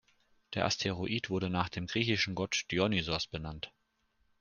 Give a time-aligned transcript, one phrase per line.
[0.55, 3.71] Der Asteroid wurde nach dem griechischen Gott Dionysos benannt.